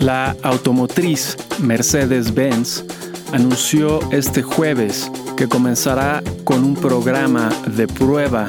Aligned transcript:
La 0.00 0.34
automotriz 0.42 1.36
Mercedes-Benz 1.58 2.84
anunció 3.32 4.00
este 4.12 4.42
jueves 4.42 5.12
que 5.36 5.46
comenzará 5.46 6.22
con 6.44 6.64
un 6.64 6.74
programa 6.74 7.50
de 7.76 7.86
prueba 7.86 8.48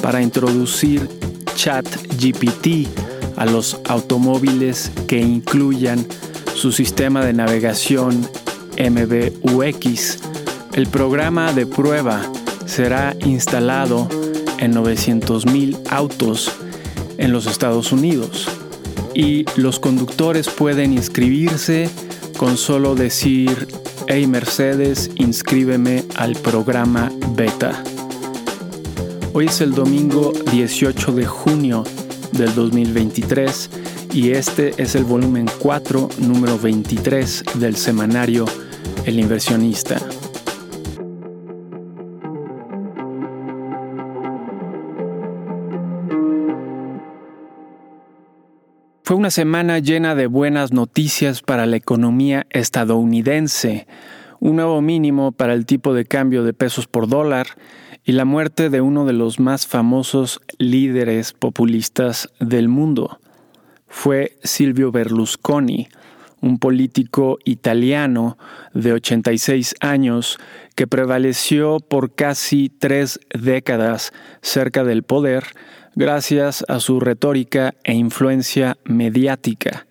para 0.00 0.22
introducir 0.22 1.06
ChatGPT 1.54 2.88
a 3.36 3.44
los 3.44 3.78
automóviles 3.88 4.90
que 5.06 5.20
incluyan 5.20 6.06
su 6.54 6.72
sistema 6.72 7.22
de 7.22 7.34
navegación 7.34 8.26
MBUX. 8.78 10.18
El 10.72 10.86
programa 10.86 11.52
de 11.52 11.66
prueba 11.66 12.22
será 12.64 13.14
instalado 13.20 14.08
en 14.58 14.72
900.000 14.74 15.78
autos 15.90 16.52
en 17.18 17.32
los 17.32 17.46
Estados 17.46 17.92
Unidos 17.92 18.48
y 19.16 19.46
los 19.56 19.80
conductores 19.80 20.50
pueden 20.50 20.92
inscribirse 20.92 21.88
con 22.36 22.58
solo 22.58 22.94
decir, 22.94 23.66
hey 24.08 24.26
Mercedes, 24.26 25.10
inscríbeme 25.16 26.04
al 26.16 26.34
programa 26.34 27.10
beta. 27.30 27.82
Hoy 29.32 29.46
es 29.46 29.62
el 29.62 29.72
domingo 29.72 30.34
18 30.52 31.12
de 31.12 31.24
junio 31.24 31.84
del 32.32 32.54
2023 32.54 33.70
y 34.12 34.32
este 34.32 34.74
es 34.76 34.94
el 34.94 35.04
volumen 35.04 35.46
4, 35.60 36.10
número 36.18 36.58
23 36.58 37.44
del 37.54 37.76
semanario 37.76 38.44
El 39.06 39.18
inversionista. 39.18 39.98
Fue 49.06 49.16
una 49.16 49.30
semana 49.30 49.78
llena 49.78 50.16
de 50.16 50.26
buenas 50.26 50.72
noticias 50.72 51.40
para 51.40 51.64
la 51.66 51.76
economía 51.76 52.44
estadounidense, 52.50 53.86
un 54.40 54.56
nuevo 54.56 54.82
mínimo 54.82 55.30
para 55.30 55.52
el 55.52 55.64
tipo 55.64 55.94
de 55.94 56.06
cambio 56.06 56.42
de 56.42 56.52
pesos 56.52 56.88
por 56.88 57.06
dólar 57.06 57.46
y 58.02 58.10
la 58.10 58.24
muerte 58.24 58.68
de 58.68 58.80
uno 58.80 59.04
de 59.04 59.12
los 59.12 59.38
más 59.38 59.68
famosos 59.68 60.40
líderes 60.58 61.34
populistas 61.34 62.30
del 62.40 62.66
mundo. 62.66 63.20
Fue 63.86 64.38
Silvio 64.42 64.90
Berlusconi, 64.90 65.86
un 66.46 66.58
político 66.58 67.38
italiano 67.44 68.38
de 68.72 68.92
86 68.92 69.74
años 69.80 70.38
que 70.76 70.86
prevaleció 70.86 71.80
por 71.80 72.14
casi 72.14 72.68
tres 72.68 73.18
décadas 73.30 74.12
cerca 74.42 74.84
del 74.84 75.02
poder 75.02 75.44
gracias 75.96 76.64
a 76.68 76.78
su 76.78 77.00
retórica 77.00 77.74
e 77.82 77.94
influencia 77.94 78.76
mediática, 78.84 79.86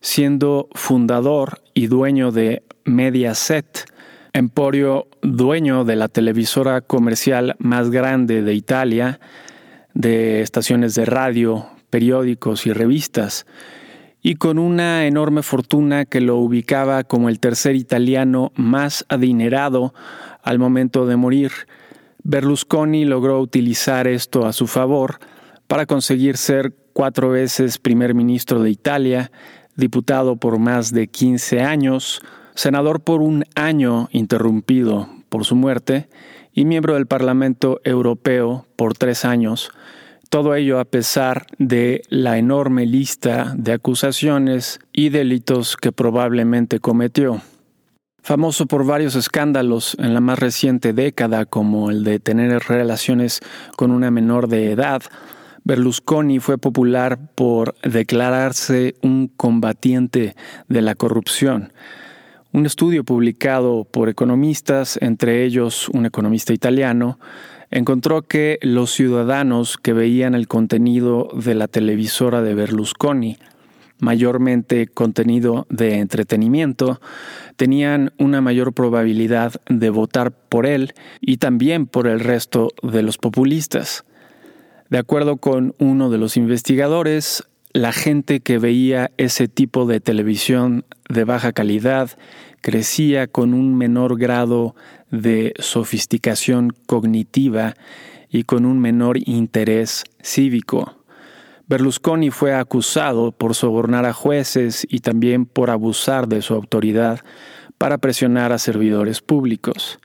siendo 0.00 0.68
fundador 0.72 1.60
y 1.74 1.88
dueño 1.88 2.32
de 2.32 2.62
Mediaset, 2.84 3.84
emporio 4.32 5.08
dueño 5.20 5.84
de 5.84 5.96
la 5.96 6.08
televisora 6.08 6.80
comercial 6.80 7.54
más 7.58 7.90
grande 7.90 8.42
de 8.42 8.54
Italia, 8.54 9.20
de 9.94 10.40
estaciones 10.40 10.94
de 10.94 11.04
radio, 11.04 11.66
periódicos 11.90 12.66
y 12.66 12.72
revistas, 12.72 13.44
y 14.22 14.36
con 14.36 14.58
una 14.58 15.06
enorme 15.06 15.42
fortuna 15.42 16.04
que 16.04 16.20
lo 16.20 16.36
ubicaba 16.36 17.02
como 17.02 17.28
el 17.28 17.40
tercer 17.40 17.74
italiano 17.74 18.52
más 18.54 19.04
adinerado 19.08 19.92
al 20.42 20.60
momento 20.60 21.06
de 21.06 21.16
morir. 21.16 21.50
Berlusconi 22.22 23.04
logró 23.04 23.40
utilizar 23.40 24.06
esto 24.06 24.46
a 24.46 24.52
su 24.52 24.68
favor 24.68 25.18
para 25.66 25.86
conseguir 25.86 26.36
ser 26.36 26.72
cuatro 26.92 27.30
veces 27.30 27.78
primer 27.78 28.14
ministro 28.14 28.62
de 28.62 28.70
Italia, 28.70 29.32
diputado 29.74 30.36
por 30.36 30.58
más 30.58 30.92
de 30.92 31.08
15 31.08 31.62
años, 31.62 32.22
senador 32.54 33.00
por 33.00 33.22
un 33.22 33.44
año 33.56 34.08
interrumpido 34.12 35.08
por 35.28 35.44
su 35.44 35.56
muerte 35.56 36.08
y 36.52 36.64
miembro 36.64 36.94
del 36.94 37.06
Parlamento 37.06 37.80
Europeo 37.82 38.66
por 38.76 38.94
tres 38.94 39.24
años, 39.24 39.70
todo 40.32 40.54
ello 40.54 40.80
a 40.80 40.86
pesar 40.86 41.44
de 41.58 42.00
la 42.08 42.38
enorme 42.38 42.86
lista 42.86 43.52
de 43.54 43.74
acusaciones 43.74 44.80
y 44.90 45.10
delitos 45.10 45.76
que 45.76 45.92
probablemente 45.92 46.80
cometió. 46.80 47.42
Famoso 48.22 48.64
por 48.64 48.86
varios 48.86 49.14
escándalos 49.14 49.94
en 49.98 50.14
la 50.14 50.22
más 50.22 50.38
reciente 50.38 50.94
década, 50.94 51.44
como 51.44 51.90
el 51.90 52.02
de 52.02 52.18
tener 52.18 52.62
relaciones 52.66 53.40
con 53.76 53.90
una 53.90 54.10
menor 54.10 54.48
de 54.48 54.72
edad, 54.72 55.02
Berlusconi 55.64 56.38
fue 56.38 56.56
popular 56.56 57.18
por 57.34 57.74
declararse 57.82 58.94
un 59.02 59.28
combatiente 59.28 60.34
de 60.66 60.80
la 60.80 60.94
corrupción. 60.94 61.74
Un 62.54 62.64
estudio 62.64 63.04
publicado 63.04 63.84
por 63.84 64.08
economistas, 64.08 64.98
entre 65.02 65.44
ellos 65.44 65.90
un 65.90 66.06
economista 66.06 66.54
italiano, 66.54 67.18
encontró 67.72 68.22
que 68.22 68.58
los 68.62 68.92
ciudadanos 68.92 69.78
que 69.78 69.92
veían 69.92 70.34
el 70.34 70.46
contenido 70.46 71.30
de 71.34 71.54
la 71.54 71.66
televisora 71.66 72.42
de 72.42 72.54
Berlusconi, 72.54 73.38
mayormente 73.98 74.86
contenido 74.86 75.66
de 75.70 75.98
entretenimiento, 75.98 77.00
tenían 77.56 78.12
una 78.18 78.40
mayor 78.40 78.74
probabilidad 78.74 79.54
de 79.68 79.90
votar 79.90 80.32
por 80.32 80.66
él 80.66 80.92
y 81.20 81.38
también 81.38 81.86
por 81.86 82.06
el 82.06 82.20
resto 82.20 82.68
de 82.82 83.02
los 83.02 83.16
populistas. 83.16 84.04
De 84.90 84.98
acuerdo 84.98 85.38
con 85.38 85.74
uno 85.78 86.10
de 86.10 86.18
los 86.18 86.36
investigadores, 86.36 87.44
la 87.74 87.92
gente 87.92 88.40
que 88.40 88.58
veía 88.58 89.10
ese 89.16 89.48
tipo 89.48 89.86
de 89.86 90.00
televisión 90.00 90.84
de 91.08 91.24
baja 91.24 91.52
calidad 91.52 92.10
crecía 92.60 93.26
con 93.26 93.54
un 93.54 93.76
menor 93.76 94.18
grado 94.18 94.74
de 95.10 95.54
sofisticación 95.58 96.72
cognitiva 96.86 97.74
y 98.28 98.44
con 98.44 98.66
un 98.66 98.78
menor 98.80 99.18
interés 99.26 100.04
cívico. 100.22 100.96
Berlusconi 101.66 102.30
fue 102.30 102.54
acusado 102.54 103.32
por 103.32 103.54
sobornar 103.54 104.04
a 104.04 104.12
jueces 104.12 104.86
y 104.88 104.98
también 104.98 105.46
por 105.46 105.70
abusar 105.70 106.28
de 106.28 106.42
su 106.42 106.54
autoridad 106.54 107.20
para 107.78 107.98
presionar 107.98 108.52
a 108.52 108.58
servidores 108.58 109.22
públicos. 109.22 109.98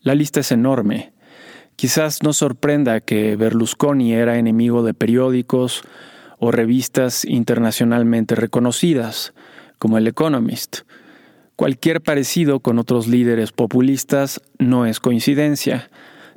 La 0.00 0.14
lista 0.14 0.40
es 0.40 0.50
enorme. 0.52 1.12
Quizás 1.76 2.22
no 2.22 2.32
sorprenda 2.32 3.00
que 3.00 3.36
Berlusconi 3.36 4.14
era 4.14 4.38
enemigo 4.38 4.82
de 4.82 4.94
periódicos 4.94 5.82
o 6.44 6.50
revistas 6.50 7.24
internacionalmente 7.24 8.34
reconocidas, 8.34 9.32
como 9.78 9.96
El 9.96 10.08
Economist. 10.08 10.78
Cualquier 11.54 12.00
parecido 12.00 12.58
con 12.58 12.80
otros 12.80 13.06
líderes 13.06 13.52
populistas 13.52 14.40
no 14.58 14.84
es 14.84 14.98
coincidencia, 14.98 15.88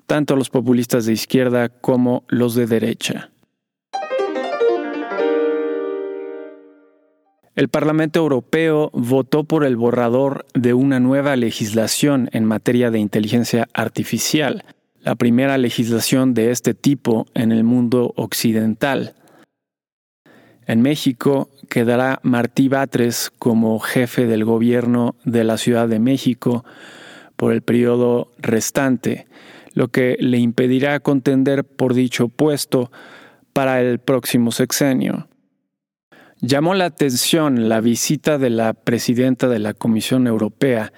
tanto 0.05 0.35
los 0.35 0.51
populistas 0.51 1.07
de 1.07 1.13
izquierda 1.13 1.69
como 1.69 2.23
los 2.27 2.53
de 2.53 2.67
derecha. 2.67 3.31
El 7.55 7.69
Parlamento 7.69 8.19
Europeo 8.19 8.91
votó 8.93 9.43
por 9.43 9.65
el 9.65 9.75
borrador 9.75 10.45
de 10.53 10.75
una 10.75 10.99
nueva 10.99 11.35
legislación 11.35 12.29
en 12.31 12.45
materia 12.45 12.91
de 12.91 12.99
inteligencia 12.99 13.67
artificial, 13.73 14.65
la 15.01 15.15
primera 15.15 15.57
legislación 15.57 16.35
de 16.35 16.51
este 16.51 16.75
tipo 16.75 17.25
en 17.33 17.51
el 17.51 17.63
mundo 17.63 18.13
occidental. 18.17 19.15
En 20.67 20.81
México 20.81 21.49
quedará 21.69 22.19
Martí 22.23 22.69
Batres 22.69 23.31
como 23.37 23.79
jefe 23.79 24.25
del 24.25 24.45
gobierno 24.45 25.15
de 25.23 25.43
la 25.43 25.57
Ciudad 25.57 25.87
de 25.87 25.99
México 25.99 26.65
por 27.35 27.53
el 27.53 27.61
periodo 27.61 28.31
restante, 28.39 29.27
lo 29.73 29.89
que 29.89 30.17
le 30.19 30.37
impedirá 30.37 30.99
contender 30.99 31.63
por 31.65 31.93
dicho 31.93 32.29
puesto 32.29 32.91
para 33.53 33.81
el 33.81 33.99
próximo 33.99 34.51
sexenio. 34.51 35.27
Llamó 36.41 36.73
la 36.73 36.85
atención 36.85 37.69
la 37.69 37.79
visita 37.79 38.37
de 38.37 38.49
la 38.49 38.73
presidenta 38.73 39.47
de 39.47 39.59
la 39.59 39.73
Comisión 39.73 40.27
Europea, 40.27 40.91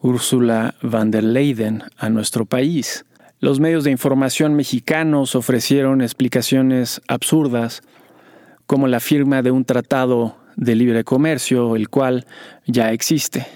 Ursula 0.00 0.74
von 0.82 1.10
der 1.10 1.24
Leyen, 1.24 1.82
a 1.96 2.10
nuestro 2.10 2.44
país. 2.44 3.04
Los 3.40 3.58
medios 3.58 3.84
de 3.84 3.90
información 3.90 4.54
mexicanos 4.54 5.34
ofrecieron 5.34 6.00
explicaciones 6.00 7.00
absurdas, 7.08 7.82
como 8.66 8.88
la 8.88 9.00
firma 9.00 9.42
de 9.42 9.50
un 9.50 9.64
tratado 9.64 10.36
de 10.56 10.74
libre 10.74 11.04
comercio, 11.04 11.76
el 11.76 11.88
cual 11.88 12.26
ya 12.66 12.92
existe. 12.92 13.46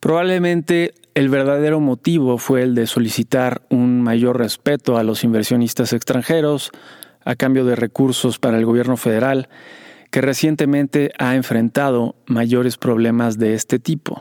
Probablemente 0.00 0.94
el 1.14 1.28
verdadero 1.28 1.80
motivo 1.80 2.38
fue 2.38 2.62
el 2.62 2.74
de 2.74 2.86
solicitar 2.86 3.62
un 3.68 4.02
mayor 4.02 4.38
respeto 4.38 4.96
a 4.96 5.02
los 5.02 5.24
inversionistas 5.24 5.92
extranjeros 5.92 6.70
a 7.24 7.36
cambio 7.36 7.64
de 7.64 7.76
recursos 7.76 8.38
para 8.38 8.58
el 8.58 8.64
gobierno 8.64 8.96
federal, 8.96 9.48
que 10.10 10.20
recientemente 10.20 11.12
ha 11.18 11.36
enfrentado 11.36 12.16
mayores 12.26 12.76
problemas 12.76 13.38
de 13.38 13.54
este 13.54 13.78
tipo. 13.78 14.20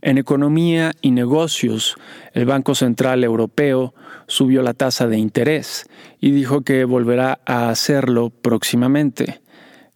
En 0.00 0.16
economía 0.16 0.92
y 1.00 1.10
negocios, 1.10 1.96
el 2.32 2.44
Banco 2.44 2.76
Central 2.76 3.24
Europeo 3.24 3.94
subió 4.28 4.62
la 4.62 4.72
tasa 4.72 5.08
de 5.08 5.18
interés 5.18 5.86
y 6.20 6.30
dijo 6.30 6.60
que 6.60 6.84
volverá 6.84 7.40
a 7.46 7.68
hacerlo 7.68 8.30
próximamente. 8.30 9.40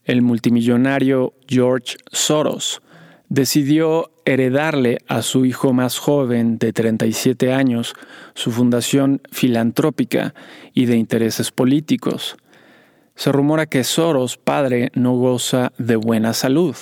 El 0.03 0.21
multimillonario 0.21 1.33
George 1.47 1.95
Soros 2.11 2.81
decidió 3.29 4.11
heredarle 4.25 4.99
a 5.07 5.21
su 5.21 5.45
hijo 5.45 5.71
más 5.71 5.97
joven 5.99 6.57
de 6.57 6.73
37 6.73 7.53
años 7.53 7.95
su 8.33 8.51
fundación 8.51 9.21
filantrópica 9.31 10.33
y 10.73 10.85
de 10.85 10.97
intereses 10.97 11.51
políticos. 11.51 12.35
Se 13.15 13.31
rumora 13.31 13.67
que 13.67 13.85
Soros, 13.85 14.37
padre, 14.37 14.91
no 14.95 15.13
goza 15.13 15.71
de 15.77 15.95
buena 15.95 16.33
salud. 16.33 16.75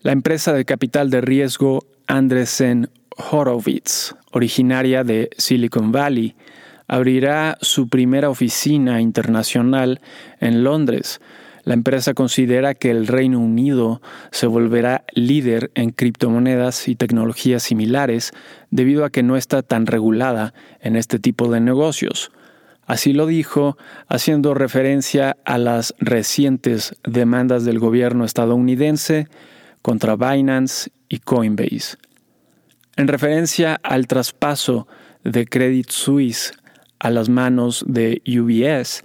La 0.00 0.10
empresa 0.10 0.52
de 0.52 0.64
capital 0.64 1.10
de 1.10 1.20
riesgo 1.20 1.86
Andresen 2.06 2.90
Horowitz, 3.16 4.14
originaria 4.32 5.04
de 5.04 5.30
Silicon 5.36 5.92
Valley, 5.92 6.34
abrirá 6.86 7.56
su 7.60 7.88
primera 7.88 8.30
oficina 8.30 9.00
internacional 9.00 10.00
en 10.40 10.64
Londres. 10.64 11.20
La 11.64 11.74
empresa 11.74 12.12
considera 12.12 12.74
que 12.74 12.90
el 12.90 13.06
Reino 13.06 13.40
Unido 13.40 14.02
se 14.30 14.46
volverá 14.46 15.04
líder 15.14 15.70
en 15.74 15.90
criptomonedas 15.90 16.88
y 16.88 16.94
tecnologías 16.94 17.62
similares 17.62 18.32
debido 18.70 19.04
a 19.04 19.10
que 19.10 19.22
no 19.22 19.36
está 19.36 19.62
tan 19.62 19.86
regulada 19.86 20.52
en 20.80 20.96
este 20.96 21.18
tipo 21.18 21.50
de 21.50 21.60
negocios. 21.60 22.32
Así 22.86 23.14
lo 23.14 23.26
dijo, 23.26 23.78
haciendo 24.08 24.52
referencia 24.52 25.38
a 25.46 25.56
las 25.56 25.94
recientes 25.98 26.94
demandas 27.02 27.64
del 27.64 27.78
gobierno 27.78 28.26
estadounidense 28.26 29.26
contra 29.80 30.16
Binance 30.16 30.90
y 31.08 31.18
Coinbase. 31.18 31.96
En 32.96 33.08
referencia 33.08 33.80
al 33.82 34.06
traspaso 34.06 34.86
de 35.24 35.46
Credit 35.46 35.90
Suisse 35.90 36.52
a 36.98 37.10
las 37.10 37.28
manos 37.28 37.84
de 37.86 38.22
UBS, 38.26 39.04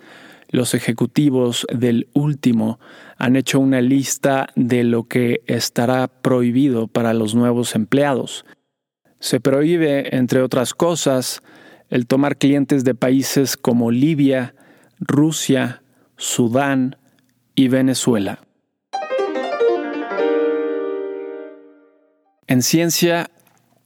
los 0.50 0.74
ejecutivos 0.74 1.66
del 1.72 2.08
último 2.14 2.80
han 3.18 3.36
hecho 3.36 3.60
una 3.60 3.82
lista 3.82 4.50
de 4.56 4.84
lo 4.84 5.08
que 5.08 5.42
estará 5.46 6.08
prohibido 6.08 6.88
para 6.88 7.14
los 7.14 7.36
nuevos 7.36 7.76
empleados. 7.76 8.46
Se 9.20 9.40
prohíbe, 9.40 10.16
entre 10.16 10.42
otras 10.42 10.74
cosas, 10.74 11.44
el 11.90 12.08
tomar 12.08 12.38
clientes 12.38 12.84
de 12.84 12.96
países 12.96 13.58
como 13.58 13.92
Libia, 13.92 14.56
Rusia, 15.00 15.84
Sudán 16.18 16.98
y 17.56 17.68
Venezuela. 17.68 18.40
En 22.50 22.64
ciencia, 22.64 23.30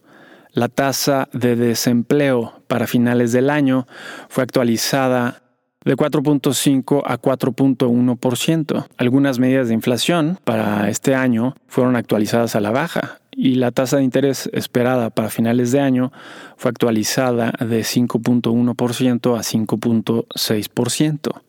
La 0.54 0.70
tasa 0.70 1.28
de 1.34 1.56
desempleo 1.56 2.62
para 2.68 2.88
finales 2.88 3.32
del 3.32 3.50
año 3.50 3.88
fue 4.30 4.44
actualizada 4.44 5.42
de 5.84 5.96
4.5 5.96 7.04
a 7.06 7.22
4.1%. 7.22 8.88
Algunas 8.98 9.40
medidas 9.40 9.68
de 9.68 9.74
inflación 9.74 10.40
para 10.44 10.90
este 10.90 11.14
año 11.14 11.56
fueron 11.68 11.96
actualizadas 11.96 12.56
a 12.56 12.62
la 12.62 12.72
baja 12.72 13.20
y 13.32 13.56
la 13.56 13.72
tasa 13.72 13.98
de 13.98 14.04
interés 14.04 14.50
esperada 14.54 15.10
para 15.10 15.30
finales 15.30 15.72
de 15.72 15.82
año 15.82 16.12
fue 16.58 16.70
actualizada 16.70 17.52
de 17.60 17.82
5.1% 17.82 19.38
a 19.38 19.42
5.6%. 19.42 21.42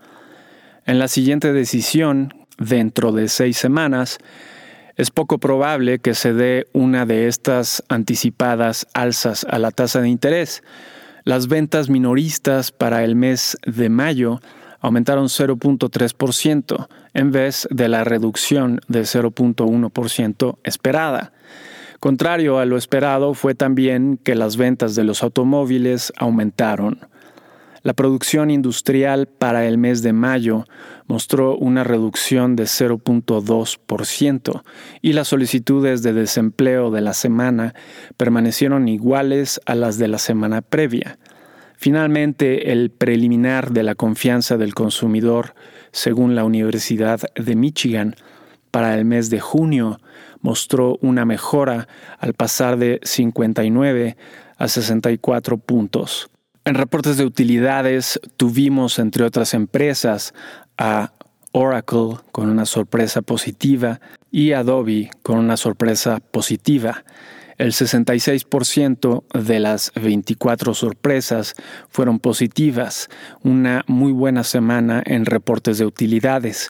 En 0.85 0.99
la 0.99 1.09
siguiente 1.09 1.53
decisión, 1.53 2.35
dentro 2.59 3.13
de 3.13 3.29
seis 3.29 3.57
semanas, 3.57 4.19
es 4.97 5.11
poco 5.11 5.39
probable 5.39 5.99
que 5.99 6.15
se 6.15 6.33
dé 6.33 6.67
una 6.73 7.05
de 7.07 7.29
estas 7.29 7.85
anticipadas 7.89 8.87
alzas 8.95 9.47
a 9.49 9.59
la 9.59 9.71
tasa 9.71 10.01
de 10.01 10.09
interés. 10.09 10.63
Las 11.25 11.49
ventas 11.49 11.91
minoristas 11.91 12.73
para 12.73 13.05
el 13.05 13.15
mes 13.15 13.59
de 13.67 13.89
mayo 13.89 14.41
aumentaron 14.81 15.27
0.3% 15.27 16.89
en 17.15 17.33
vez 17.33 17.69
de 17.71 17.89
la 17.89 18.05
reducción 18.05 18.81
de 18.89 19.03
0.1% 19.03 20.59
esperada. 20.65 21.33
Contrario 22.01 22.59
a 22.59 22.65
lo 22.67 22.77
esperado 22.77 23.35
fue 23.35 23.55
también 23.55 24.19
que 24.23 24.35
las 24.35 24.57
ventas 24.57 24.95
de 24.95 25.05
los 25.05 25.23
automóviles 25.23 26.13
aumentaron. 26.17 27.01
La 27.87 27.95
producción 27.95 28.51
industrial 28.51 29.29
para 29.29 29.65
el 29.69 29.79
mes 29.79 30.03
de 30.03 30.13
mayo 30.13 30.65
mostró 31.07 31.57
una 31.57 31.85
reducción 31.85 32.57
de 32.57 32.65
0.2% 32.65 34.63
y 35.03 35.13
las 35.13 35.29
solicitudes 35.29 36.03
de 36.03 36.13
desempleo 36.13 36.91
de 36.91 37.01
la 37.01 37.15
semana 37.15 37.77
permanecieron 38.17 38.89
iguales 38.89 39.61
a 39.67 39.77
las 39.77 39.99
de 39.99 40.09
la 40.09 40.19
semana 40.19 40.63
previa. 40.63 41.21
Finalmente, 41.77 42.73
el 42.73 42.91
preliminar 42.91 43.71
de 43.71 43.85
la 43.85 43.95
confianza 43.95 44.57
del 44.57 44.75
consumidor, 44.75 45.55
según 45.93 46.35
la 46.35 46.43
Universidad 46.43 47.21
de 47.37 47.55
Michigan, 47.55 48.17
para 48.73 48.99
el 48.99 49.05
mes 49.05 49.31
de 49.31 49.39
junio 49.39 50.01
mostró 50.41 50.99
una 51.03 51.25
mejora 51.25 51.87
al 52.19 52.35
pasar 52.35 52.79
de 52.79 52.99
59 53.05 54.17
a 54.59 54.67
64 54.67 55.59
puntos. 55.59 56.31
En 56.67 56.75
reportes 56.75 57.17
de 57.17 57.25
utilidades 57.25 58.19
tuvimos, 58.37 58.99
entre 58.99 59.23
otras 59.23 59.55
empresas, 59.55 60.35
a 60.77 61.13
Oracle 61.53 62.17
con 62.33 62.51
una 62.51 62.67
sorpresa 62.67 63.23
positiva 63.23 64.01
y 64.33 64.51
Adobe 64.51 65.11
con 65.23 65.39
una 65.39 65.57
sorpresa 65.57 66.19
positiva. 66.19 67.05
El 67.57 67.71
66% 67.71 69.23
de 69.33 69.61
las 69.61 69.93
24 69.95 70.75
sorpresas 70.75 71.55
fueron 71.89 72.19
positivas, 72.19 73.11
una 73.45 73.85
muy 73.87 74.11
buena 74.11 74.43
semana 74.43 75.05
en 75.07 75.25
reportes 75.25 75.79
de 75.79 75.87
utilidades. 75.87 76.69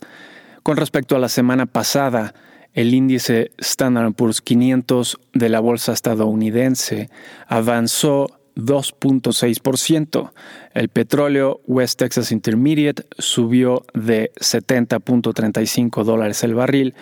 Con 0.62 0.76
respecto 0.76 1.17
a 1.17 1.21
la 1.21 1.31
semana 1.31 1.65
pasada, 1.65 2.35
el 2.75 2.93
índice 2.93 3.50
Standard 3.57 4.12
Poor's 4.12 4.43
500 4.43 5.19
de 5.33 5.49
la 5.49 5.61
bolsa 5.61 5.95
estadounidense 5.95 7.09
avanzó 7.49 8.37
2.6%. 8.57 10.33
El 10.75 10.89
petróleo 10.89 11.61
West 11.67 11.99
Texas 11.99 12.33
Intermediate 12.33 13.05
subió 13.19 13.85
de 13.95 14.33
70.35 14.37 16.03
dólares 16.05 16.43
el 16.43 16.55
barril 16.55 16.95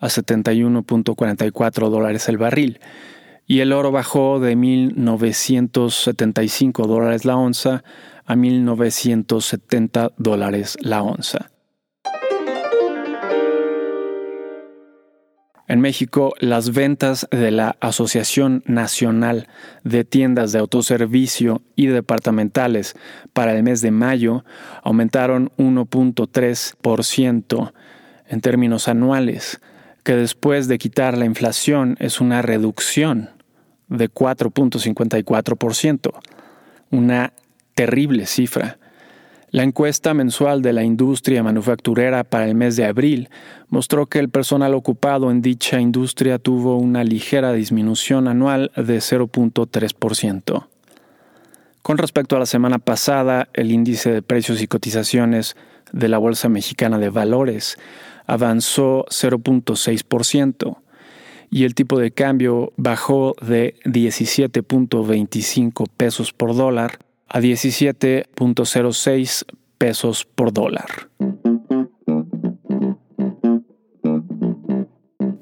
a 0.00 0.08
71.44 0.08 1.90
dólares 1.90 2.28
el 2.28 2.38
barril. 2.38 2.80
y 3.46 3.60
el 3.60 3.74
oro 3.74 3.92
bajó 3.92 4.40
de 4.40 4.56
1.975 4.56 6.86
dólares 6.86 7.26
la 7.26 7.36
onza 7.36 7.84
a 8.24 8.34
1.970 8.34 10.14
dólares 10.16 10.78
la 10.80 11.02
onza. 11.02 11.50
En 15.66 15.80
México, 15.80 16.34
las 16.40 16.74
ventas 16.74 17.26
de 17.30 17.50
la 17.50 17.78
Asociación 17.80 18.62
Nacional 18.66 19.48
de 19.82 20.04
Tiendas 20.04 20.52
de 20.52 20.58
Autoservicio 20.58 21.62
y 21.74 21.86
Departamentales 21.86 22.94
para 23.32 23.56
el 23.56 23.62
mes 23.62 23.80
de 23.80 23.90
mayo 23.90 24.44
aumentaron 24.82 25.50
1.3% 25.56 27.72
en 28.28 28.42
términos 28.42 28.88
anuales, 28.88 29.62
que 30.02 30.14
después 30.14 30.68
de 30.68 30.76
quitar 30.76 31.16
la 31.16 31.24
inflación 31.24 31.96
es 31.98 32.20
una 32.20 32.42
reducción 32.42 33.30
de 33.88 34.10
4.54%, 34.10 36.12
una 36.90 37.32
terrible 37.74 38.26
cifra. 38.26 38.76
La 39.54 39.62
encuesta 39.62 40.12
mensual 40.14 40.62
de 40.62 40.72
la 40.72 40.82
industria 40.82 41.44
manufacturera 41.44 42.24
para 42.24 42.48
el 42.48 42.56
mes 42.56 42.74
de 42.74 42.86
abril 42.86 43.28
mostró 43.68 44.06
que 44.06 44.18
el 44.18 44.28
personal 44.28 44.74
ocupado 44.74 45.30
en 45.30 45.42
dicha 45.42 45.80
industria 45.80 46.40
tuvo 46.40 46.76
una 46.76 47.04
ligera 47.04 47.52
disminución 47.52 48.26
anual 48.26 48.72
de 48.74 48.98
0.3%. 48.98 50.66
Con 51.82 51.98
respecto 51.98 52.34
a 52.34 52.40
la 52.40 52.46
semana 52.46 52.80
pasada, 52.80 53.48
el 53.52 53.70
índice 53.70 54.10
de 54.10 54.22
precios 54.22 54.60
y 54.60 54.66
cotizaciones 54.66 55.54
de 55.92 56.08
la 56.08 56.18
Bolsa 56.18 56.48
Mexicana 56.48 56.98
de 56.98 57.10
Valores 57.10 57.78
avanzó 58.26 59.04
0.6% 59.04 60.78
y 61.48 61.62
el 61.62 61.76
tipo 61.76 62.00
de 62.00 62.10
cambio 62.10 62.72
bajó 62.76 63.36
de 63.40 63.76
17.25 63.84 65.86
pesos 65.96 66.32
por 66.32 66.56
dólar 66.56 67.03
a 67.34 67.40
17.06 67.40 69.44
pesos 69.76 70.24
por 70.24 70.52
dólar. 70.52 71.10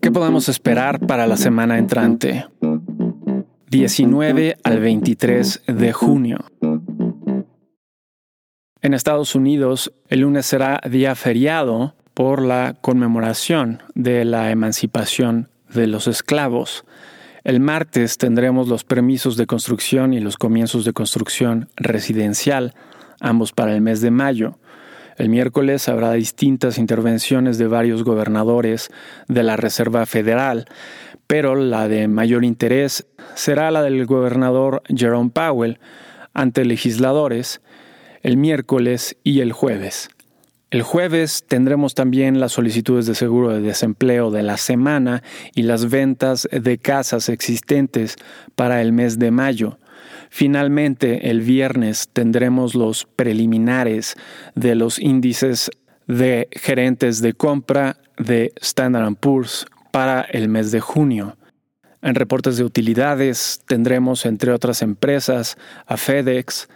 ¿Qué 0.00 0.10
podemos 0.10 0.48
esperar 0.48 1.00
para 1.00 1.26
la 1.26 1.36
semana 1.36 1.76
entrante? 1.76 2.46
19 3.68 4.56
al 4.64 4.80
23 4.80 5.64
de 5.66 5.92
junio. 5.92 6.38
En 8.80 8.94
Estados 8.94 9.34
Unidos, 9.34 9.92
el 10.08 10.20
lunes 10.20 10.46
será 10.46 10.80
día 10.88 11.14
feriado 11.14 11.94
por 12.14 12.40
la 12.40 12.74
conmemoración 12.80 13.82
de 13.94 14.24
la 14.24 14.50
emancipación 14.50 15.50
de 15.74 15.88
los 15.88 16.06
esclavos. 16.06 16.86
El 17.44 17.58
martes 17.58 18.18
tendremos 18.18 18.68
los 18.68 18.84
permisos 18.84 19.36
de 19.36 19.46
construcción 19.46 20.14
y 20.14 20.20
los 20.20 20.36
comienzos 20.36 20.84
de 20.84 20.92
construcción 20.92 21.68
residencial, 21.74 22.72
ambos 23.18 23.50
para 23.50 23.74
el 23.74 23.80
mes 23.80 24.00
de 24.00 24.12
mayo. 24.12 24.58
El 25.16 25.28
miércoles 25.28 25.88
habrá 25.88 26.12
distintas 26.12 26.78
intervenciones 26.78 27.58
de 27.58 27.66
varios 27.66 28.04
gobernadores 28.04 28.90
de 29.26 29.42
la 29.42 29.56
Reserva 29.56 30.06
Federal, 30.06 30.66
pero 31.26 31.56
la 31.56 31.88
de 31.88 32.06
mayor 32.06 32.44
interés 32.44 33.06
será 33.34 33.72
la 33.72 33.82
del 33.82 34.06
gobernador 34.06 34.82
Jerome 34.88 35.30
Powell 35.30 35.80
ante 36.34 36.64
legisladores 36.64 37.60
el 38.22 38.36
miércoles 38.36 39.16
y 39.24 39.40
el 39.40 39.52
jueves. 39.52 40.10
El 40.72 40.80
jueves 40.80 41.44
tendremos 41.46 41.94
también 41.94 42.40
las 42.40 42.52
solicitudes 42.52 43.04
de 43.04 43.14
seguro 43.14 43.50
de 43.50 43.60
desempleo 43.60 44.30
de 44.30 44.42
la 44.42 44.56
semana 44.56 45.22
y 45.54 45.64
las 45.64 45.90
ventas 45.90 46.48
de 46.50 46.78
casas 46.78 47.28
existentes 47.28 48.16
para 48.54 48.80
el 48.80 48.90
mes 48.92 49.18
de 49.18 49.30
mayo. 49.30 49.78
Finalmente, 50.30 51.28
el 51.28 51.42
viernes 51.42 52.08
tendremos 52.10 52.74
los 52.74 53.04
preliminares 53.04 54.14
de 54.54 54.74
los 54.74 54.98
índices 54.98 55.70
de 56.06 56.48
gerentes 56.52 57.20
de 57.20 57.34
compra 57.34 57.98
de 58.16 58.54
Standard 58.58 59.14
Poor's 59.16 59.66
para 59.90 60.22
el 60.22 60.48
mes 60.48 60.72
de 60.72 60.80
junio. 60.80 61.36
En 62.00 62.14
reportes 62.14 62.56
de 62.56 62.64
utilidades 62.64 63.60
tendremos, 63.66 64.24
entre 64.24 64.52
otras 64.52 64.80
empresas, 64.80 65.58
a 65.84 65.98
FedEx, 65.98 66.70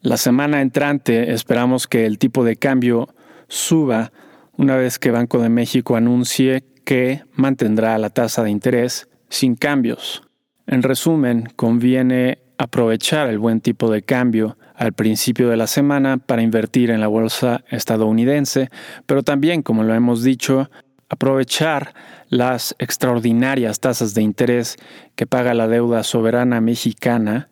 La 0.00 0.16
semana 0.16 0.62
entrante 0.62 1.32
esperamos 1.32 1.86
que 1.86 2.06
el 2.06 2.18
tipo 2.18 2.44
de 2.44 2.56
cambio 2.56 3.08
suba 3.48 4.12
una 4.56 4.76
vez 4.76 4.98
que 4.98 5.10
Banco 5.10 5.38
de 5.38 5.50
México 5.50 5.96
anuncie 5.96 6.64
que 6.84 7.24
mantendrá 7.34 7.98
la 7.98 8.08
tasa 8.08 8.42
de 8.42 8.50
interés 8.50 9.08
sin 9.28 9.56
cambios. 9.56 10.22
En 10.66 10.82
resumen, 10.82 11.48
conviene 11.56 12.38
aprovechar 12.58 13.28
el 13.28 13.38
buen 13.38 13.60
tipo 13.60 13.90
de 13.90 14.02
cambio 14.02 14.56
al 14.74 14.92
principio 14.92 15.48
de 15.48 15.56
la 15.56 15.66
semana 15.66 16.16
para 16.18 16.42
invertir 16.42 16.90
en 16.90 17.00
la 17.00 17.06
bolsa 17.06 17.64
estadounidense, 17.70 18.70
pero 19.06 19.22
también, 19.22 19.62
como 19.62 19.84
lo 19.84 19.94
hemos 19.94 20.22
dicho, 20.22 20.70
aprovechar 21.08 21.94
las 22.28 22.74
extraordinarias 22.78 23.80
tasas 23.80 24.14
de 24.14 24.22
interés 24.22 24.76
que 25.14 25.26
paga 25.26 25.54
la 25.54 25.68
deuda 25.68 26.02
soberana 26.02 26.60
mexicana 26.60 27.48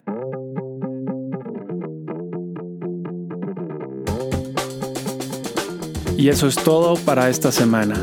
Y 6.24 6.30
eso 6.30 6.46
es 6.46 6.54
todo 6.54 6.94
para 6.96 7.28
esta 7.28 7.52
semana. 7.52 8.02